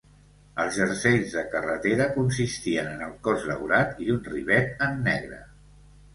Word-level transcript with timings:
Els 0.61 0.77
jerseis 0.77 1.35
de 1.39 1.43
carretera 1.51 2.07
consistien 2.15 2.91
en 2.95 3.05
el 3.09 3.13
cos 3.29 3.47
daurat 3.53 4.01
i 4.09 4.11
un 4.17 4.27
rivet 4.33 4.85
en 4.89 4.99
negre. 5.13 5.41